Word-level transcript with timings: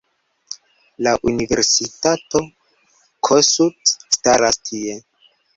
La 1.07 1.13
Universitato 1.31 2.43
Kossuth 3.31 3.95
staras 4.19 4.63
tie. 4.71 5.01